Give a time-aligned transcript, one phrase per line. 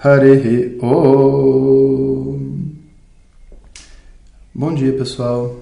[0.00, 2.38] Hare Om.
[4.54, 5.56] Bom dia, pessoal.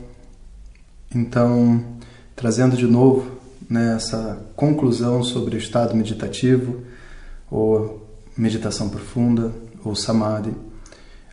[1.15, 1.83] Então,
[2.35, 6.83] trazendo de novo né, essa conclusão sobre o estado meditativo,
[7.51, 10.53] ou meditação profunda, ou samadhi,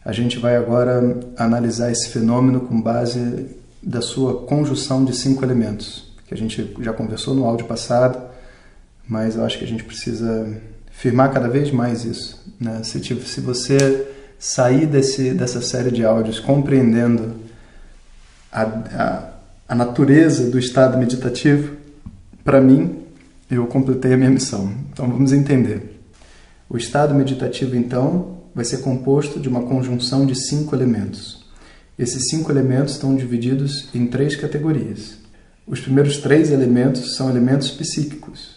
[0.05, 3.49] a gente vai agora analisar esse fenômeno com base
[3.81, 8.17] da sua conjunção de cinco elementos, que a gente já conversou no áudio passado,
[9.05, 10.57] mas eu acho que a gente precisa
[10.93, 12.41] firmar cada vez mais isso.
[12.59, 12.81] Né?
[12.83, 14.07] Se, tipo, se você
[14.39, 17.35] sair desse, dessa série de áudios compreendendo
[18.51, 19.29] a, a,
[19.67, 21.75] a natureza do estado meditativo,
[22.43, 23.03] para mim,
[23.49, 24.73] eu completei a minha missão.
[24.91, 25.99] Então vamos entender.
[26.69, 31.45] O estado meditativo, então, vai ser composto de uma conjunção de cinco elementos.
[31.97, 35.17] Esses cinco elementos estão divididos em três categorias.
[35.65, 38.55] Os primeiros três elementos são elementos psíquicos,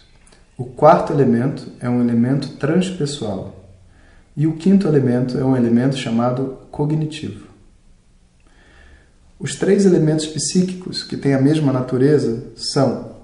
[0.57, 3.53] o quarto elemento é um elemento transpessoal.
[4.35, 7.47] E o quinto elemento é um elemento chamado cognitivo.
[9.39, 13.17] Os três elementos psíquicos que têm a mesma natureza são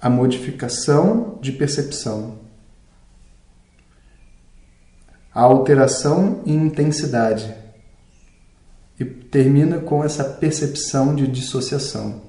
[0.00, 2.38] a modificação de percepção,
[5.32, 7.54] a alteração em intensidade
[8.98, 12.22] e termina com essa percepção de dissociação.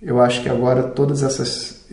[0.00, 1.22] Eu acho que agora todos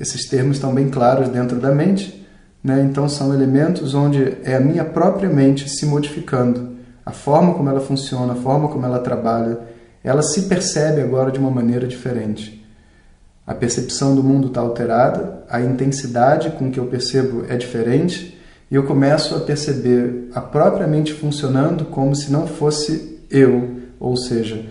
[0.01, 2.27] esses termos estão bem claros dentro da mente,
[2.63, 2.81] né?
[2.81, 6.71] então são elementos onde é a minha própria mente se modificando,
[7.05, 9.59] a forma como ela funciona, a forma como ela trabalha,
[10.03, 12.65] ela se percebe agora de uma maneira diferente.
[13.45, 18.39] A percepção do mundo está alterada, a intensidade com que eu percebo é diferente
[18.71, 24.17] e eu começo a perceber a própria mente funcionando como se não fosse eu, ou
[24.17, 24.65] seja,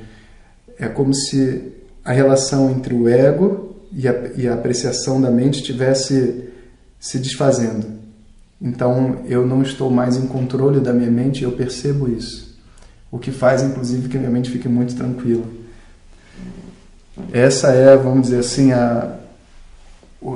[0.77, 1.73] é como se
[2.05, 6.51] a relação entre o ego e a, e a apreciação da mente estivesse
[6.99, 7.87] se desfazendo.
[8.61, 12.59] Então eu não estou mais em controle da minha mente, eu percebo isso.
[13.11, 15.45] O que faz, inclusive, que a minha mente fique muito tranquila.
[17.33, 19.17] Essa é, vamos dizer assim, a,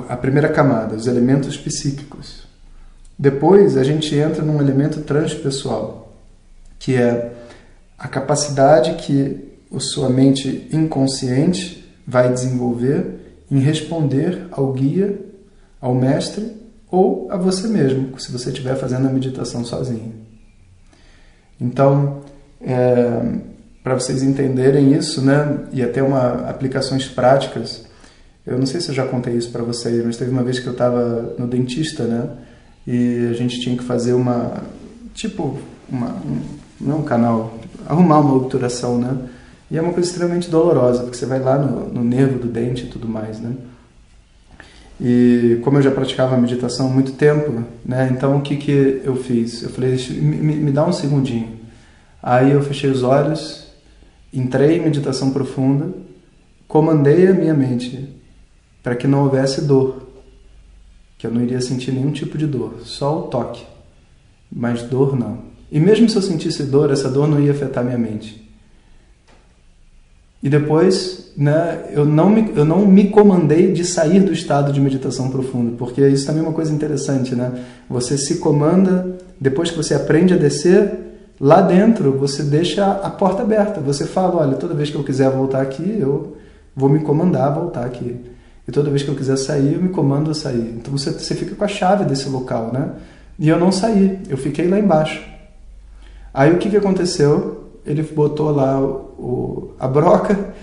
[0.09, 2.45] a primeira camada, os elementos psíquicos.
[3.17, 6.13] Depois a gente entra num elemento transpessoal,
[6.77, 7.31] que é
[7.97, 15.19] a capacidade que a sua mente inconsciente vai desenvolver em responder ao guia,
[15.79, 16.51] ao mestre
[16.89, 20.13] ou a você mesmo, se você estiver fazendo a meditação sozinho.
[21.59, 22.21] Então,
[22.61, 23.21] é,
[23.83, 27.85] para vocês entenderem isso, né, e até uma aplicações práticas,
[28.45, 30.67] eu não sei se eu já contei isso para vocês, mas teve uma vez que
[30.67, 32.29] eu estava no dentista, né,
[32.87, 34.63] e a gente tinha que fazer uma,
[35.13, 36.41] tipo, uma, um,
[36.79, 37.57] não um canal,
[37.87, 39.17] arrumar uma obturação, né,
[39.75, 42.85] e é uma coisa extremamente dolorosa, porque você vai lá no, no nervo do dente
[42.85, 43.53] e tudo mais, né?
[45.01, 48.09] E como eu já praticava meditação há muito tempo, né?
[48.09, 49.63] Então o que, que eu fiz?
[49.63, 51.59] Eu falei, me, me dá um segundinho.
[52.23, 53.67] Aí eu fechei os olhos,
[54.31, 55.89] entrei em meditação profunda,
[56.69, 58.15] comandei a minha mente
[58.81, 60.07] para que não houvesse dor,
[61.17, 63.65] que eu não iria sentir nenhum tipo de dor, só o toque,
[64.49, 65.39] mas dor não.
[65.69, 68.44] E mesmo se eu sentisse dor, essa dor não ia afetar minha mente.
[70.45, 74.79] E depois, né, eu, não me, eu não me comandei de sair do estado de
[74.79, 77.63] meditação profunda, porque isso também é uma coisa interessante, né?
[77.89, 80.99] Você se comanda, depois que você aprende a descer,
[81.41, 83.81] lá dentro você deixa a porta aberta.
[83.81, 86.37] Você fala, olha, toda vez que eu quiser voltar aqui, eu
[86.75, 88.15] vou me comandar a voltar aqui.
[88.67, 90.75] E toda vez que eu quiser sair, eu me comando a sair.
[90.77, 92.91] Então você, você fica com a chave desse local, né?
[93.39, 95.23] E eu não saí, eu fiquei lá embaixo.
[96.31, 97.64] Aí o que, que aconteceu?
[97.85, 100.53] Ele botou lá o, a broca,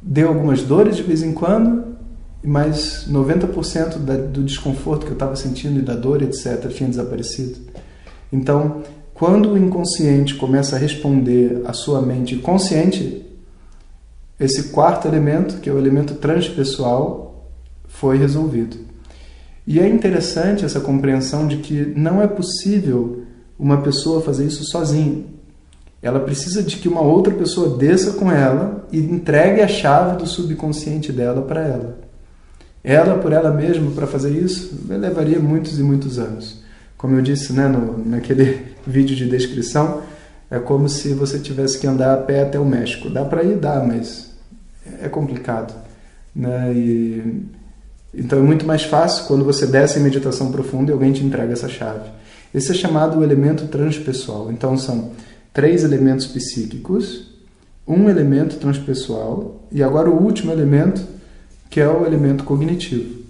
[0.00, 1.96] deu algumas dores de vez em quando,
[2.42, 7.58] mas 90% da, do desconforto que eu estava sentindo e da dor, etc., tinha desaparecido.
[8.32, 13.26] Então, quando o inconsciente começa a responder à sua mente consciente,
[14.38, 17.50] esse quarto elemento, que é o elemento transpessoal,
[17.88, 18.76] foi resolvido.
[19.66, 23.24] E é interessante essa compreensão de que não é possível
[23.58, 25.24] uma pessoa fazer isso sozinha.
[26.00, 30.26] Ela precisa de que uma outra pessoa desça com ela e entregue a chave do
[30.26, 31.98] subconsciente dela para ela.
[32.84, 36.62] Ela, por ela mesma, para fazer isso, levaria muitos e muitos anos.
[36.96, 40.02] Como eu disse né, no, naquele vídeo de descrição,
[40.50, 43.10] é como se você tivesse que andar a pé até o México.
[43.10, 43.56] Dá para ir?
[43.56, 44.30] Dá, mas
[45.02, 45.74] é complicado.
[46.34, 46.72] Né?
[46.72, 47.44] E,
[48.14, 51.52] então é muito mais fácil quando você desce em meditação profunda e alguém te entrega
[51.52, 52.08] essa chave.
[52.54, 54.50] Esse é chamado o elemento transpessoal.
[54.50, 55.10] Então são
[55.52, 57.28] três elementos psíquicos,
[57.86, 61.02] um elemento transpessoal e agora o último elemento,
[61.70, 63.22] que é o elemento cognitivo.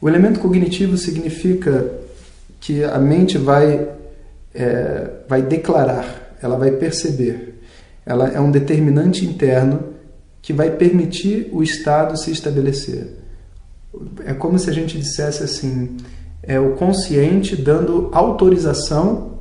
[0.00, 1.90] O elemento cognitivo significa
[2.60, 3.88] que a mente vai,
[4.54, 7.60] é, vai declarar, ela vai perceber.
[8.04, 9.92] Ela é um determinante interno
[10.42, 13.16] que vai permitir o estado se estabelecer.
[14.24, 15.96] É como se a gente dissesse assim:
[16.42, 19.31] é o consciente dando autorização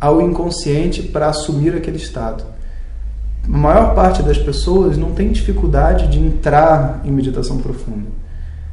[0.00, 2.44] ao inconsciente para assumir aquele estado.
[3.44, 8.06] A maior parte das pessoas não tem dificuldade de entrar em meditação profunda.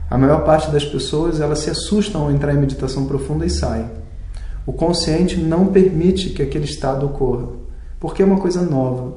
[0.09, 3.89] A maior parte das pessoas elas se assustam ao entrar em meditação profunda e saem.
[4.65, 7.47] O consciente não permite que aquele estado ocorra,
[7.99, 9.13] porque é uma coisa nova.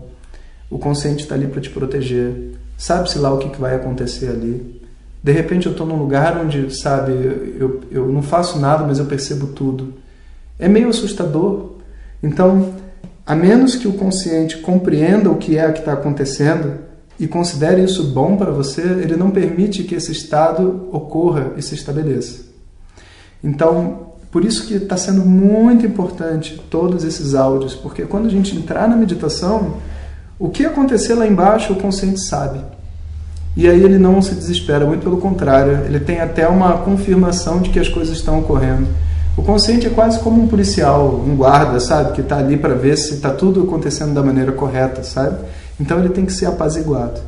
[0.71, 2.53] O consciente está ali para te proteger.
[2.77, 4.81] Sabe-se lá o que vai acontecer ali.
[5.23, 9.07] De repente eu estou num lugar onde, sabe, eu, eu não faço nada, mas eu
[9.07, 9.95] percebo tudo.
[10.59, 11.78] É meio assustador.
[12.23, 12.75] Então,
[13.27, 16.79] a menos que o consciente compreenda o que é que está acontecendo
[17.19, 21.75] e considere isso bom para você, ele não permite que esse estado ocorra e se
[21.75, 22.47] estabeleça.
[23.43, 28.57] Então, por isso que está sendo muito importante todos esses áudios, porque quando a gente
[28.57, 29.75] entrar na meditação,
[30.39, 32.61] o que acontecer lá embaixo o consciente sabe.
[33.57, 37.71] E aí ele não se desespera, muito pelo contrário, ele tem até uma confirmação de
[37.71, 38.87] que as coisas estão ocorrendo.
[39.39, 42.99] O consciente é quase como um policial, um guarda, sabe, que está ali para ver
[42.99, 45.45] se está tudo acontecendo da maneira correta, sabe?
[45.81, 47.21] Então ele tem que ser apaziguado.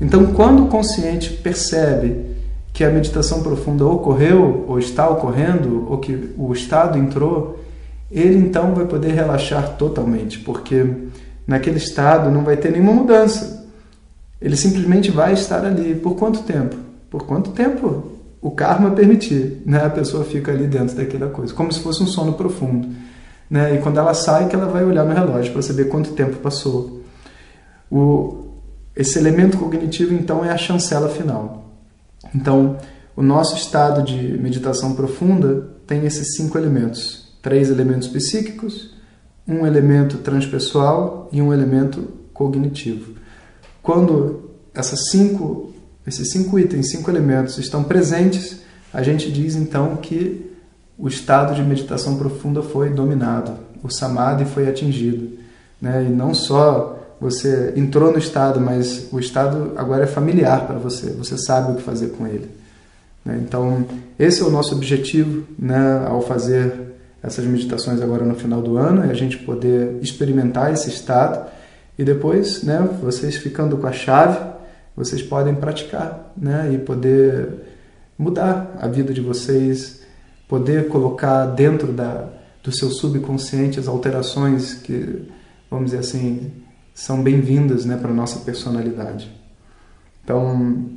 [0.00, 2.24] Então, quando o consciente percebe
[2.72, 7.62] que a meditação profunda ocorreu, ou está ocorrendo, ou que o estado entrou,
[8.10, 10.86] ele então vai poder relaxar totalmente, porque
[11.46, 13.68] naquele estado não vai ter nenhuma mudança.
[14.40, 15.94] Ele simplesmente vai estar ali.
[15.94, 16.76] Por quanto tempo?
[17.10, 19.84] Por quanto tempo o karma permitir, né?
[19.84, 22.88] A pessoa fica ali dentro daquela coisa, como se fosse um sono profundo,
[23.50, 23.74] né?
[23.74, 27.02] E quando ela sai, que ela vai olhar no relógio para saber quanto tempo passou.
[27.90, 28.46] O,
[28.94, 31.72] esse elemento cognitivo, então, é a chancela final.
[32.34, 32.76] Então,
[33.16, 38.94] o nosso estado de meditação profunda tem esses cinco elementos: três elementos psíquicos,
[39.46, 43.14] um elemento transpessoal e um elemento cognitivo.
[43.82, 45.72] Quando essas cinco,
[46.08, 48.60] esses cinco itens, cinco elementos estão presentes,
[48.92, 50.50] a gente diz então que
[50.98, 53.52] o estado de meditação profunda foi dominado,
[53.82, 55.38] o samadhi foi atingido.
[55.80, 56.06] Né?
[56.08, 61.10] E não só você entrou no estado, mas o estado agora é familiar para você,
[61.10, 62.48] você sabe o que fazer com ele.
[63.24, 63.40] Né?
[63.46, 63.86] Então,
[64.18, 66.72] esse é o nosso objetivo né, ao fazer
[67.22, 71.46] essas meditações agora no final do ano e a gente poder experimentar esse estado
[71.98, 74.38] e depois, né, vocês ficando com a chave,
[74.98, 77.48] vocês podem praticar, né, e poder
[78.18, 80.02] mudar a vida de vocês,
[80.48, 82.28] poder colocar dentro da
[82.62, 85.22] do seu subconsciente as alterações que,
[85.70, 86.50] vamos dizer assim,
[86.92, 89.30] são bem-vindas, né, para nossa personalidade.
[90.22, 90.90] Então,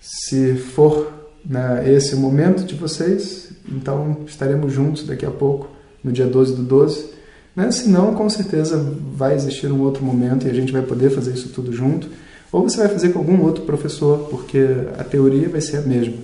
[0.00, 1.12] se for
[1.44, 5.68] né, esse o momento de vocês, então estaremos juntos daqui a pouco,
[6.02, 7.10] no dia 12 do 12.
[7.54, 7.70] Né?
[7.70, 8.78] Se não, com certeza
[9.12, 12.08] vai existir um outro momento e a gente vai poder fazer isso tudo junto.
[12.52, 14.66] Ou você vai fazer com algum outro professor, porque
[14.98, 16.16] a teoria vai ser a mesma.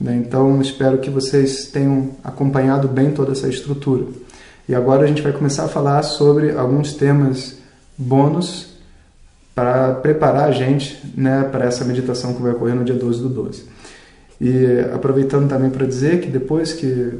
[0.00, 0.16] Né?
[0.16, 4.04] Então espero que vocês tenham acompanhado bem toda essa estrutura.
[4.68, 7.58] E agora a gente vai começar a falar sobre alguns temas
[7.96, 8.70] bônus
[9.54, 13.28] para preparar a gente né, para essa meditação que vai ocorrer no dia 12 do
[13.28, 13.64] 12.
[14.40, 17.12] E aproveitando também para dizer que depois que,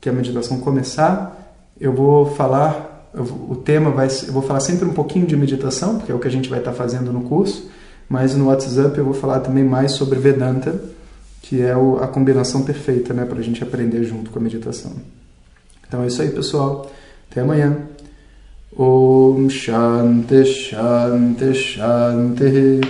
[0.00, 4.92] que a meditação começar, eu vou falar, o tema vai eu vou falar sempre um
[4.92, 7.68] pouquinho de meditação, porque é o que a gente vai estar fazendo no curso,
[8.12, 10.78] mas no WhatsApp eu vou falar também mais sobre Vedanta,
[11.40, 14.92] que é a combinação perfeita né, para a gente aprender junto com a meditação.
[15.88, 16.90] Então é isso aí, pessoal.
[17.30, 17.74] Até amanhã.
[18.76, 22.80] Om Shanti Shanti Shanti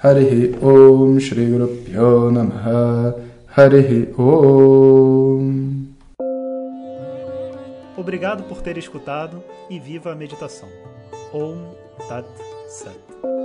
[0.00, 3.16] Hari Om Shri Guru Pyo Namaha
[3.56, 5.86] Hare Om.
[7.96, 10.68] Obrigado por ter escutado e viva a meditação.
[11.34, 11.74] Om
[12.08, 12.26] Tat
[12.68, 13.37] Sat.